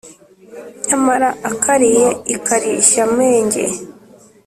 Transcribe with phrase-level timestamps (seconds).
[0.87, 3.63] Nyamara akariye ikarishyamenge